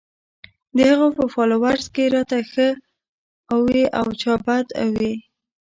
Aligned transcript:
د 0.75 0.77
هغه 0.89 1.07
پۀ 1.15 1.25
فالوورز 1.33 1.85
کښې 1.95 2.05
راته 2.13 2.37
چا 2.41 2.45
ښۀ 2.51 2.67
اووې 3.53 3.83
او 3.99 4.07
چا 4.21 4.33
بد 4.45 4.65
اووې 4.83 5.13